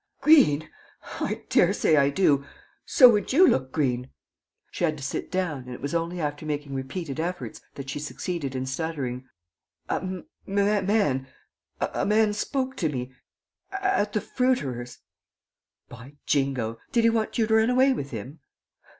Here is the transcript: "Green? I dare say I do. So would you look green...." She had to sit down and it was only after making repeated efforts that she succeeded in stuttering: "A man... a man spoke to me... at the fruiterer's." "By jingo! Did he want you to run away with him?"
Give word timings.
"Green? 0.19 0.67
I 1.19 1.43
dare 1.49 1.73
say 1.73 1.95
I 1.95 2.09
do. 2.09 2.43
So 2.87 3.07
would 3.09 3.31
you 3.31 3.47
look 3.47 3.71
green...." 3.71 4.09
She 4.71 4.83
had 4.83 4.97
to 4.97 5.03
sit 5.03 5.29
down 5.29 5.65
and 5.65 5.75
it 5.75 5.79
was 5.79 5.93
only 5.93 6.19
after 6.19 6.43
making 6.43 6.73
repeated 6.73 7.19
efforts 7.19 7.61
that 7.75 7.87
she 7.91 7.99
succeeded 7.99 8.55
in 8.55 8.65
stuttering: 8.65 9.29
"A 9.89 10.23
man... 10.47 11.27
a 11.79 12.05
man 12.07 12.33
spoke 12.33 12.75
to 12.77 12.89
me... 12.89 13.13
at 13.71 14.13
the 14.13 14.21
fruiterer's." 14.21 14.97
"By 15.87 16.15
jingo! 16.25 16.79
Did 16.91 17.03
he 17.03 17.11
want 17.11 17.37
you 17.37 17.45
to 17.45 17.53
run 17.53 17.69
away 17.69 17.93
with 17.93 18.09
him?" 18.09 18.39